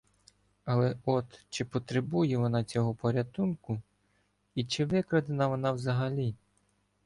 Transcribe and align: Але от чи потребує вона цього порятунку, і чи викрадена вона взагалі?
Але 0.65 0.95
от 1.05 1.45
чи 1.49 1.65
потребує 1.65 2.37
вона 2.37 2.63
цього 2.63 2.95
порятунку, 2.95 3.81
і 4.55 4.65
чи 4.65 4.85
викрадена 4.85 5.47
вона 5.47 5.71
взагалі? 5.71 6.35